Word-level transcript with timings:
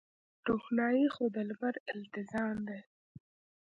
روښنايي 0.47 1.05
خو 1.13 1.23
د 1.35 1.37
لمر 1.49 1.75
التزام 1.95 2.57
دی. 2.67 2.79